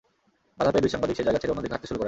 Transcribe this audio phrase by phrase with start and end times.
[0.57, 1.99] বাধা পেয়ে দুই সাংবাদিক সেই জায়গা ছেড়ে অন্যদিকে হাঁটতে শুরু করেন।